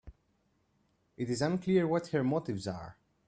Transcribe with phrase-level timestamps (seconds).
[1.15, 2.97] It is unclear what her motives are.